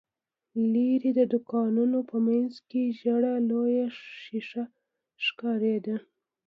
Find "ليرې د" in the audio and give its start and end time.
0.71-1.21